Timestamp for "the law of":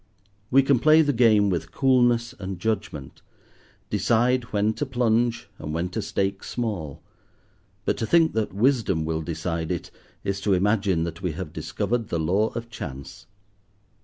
12.09-12.67